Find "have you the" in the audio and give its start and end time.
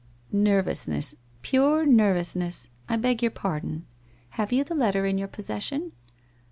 4.31-4.73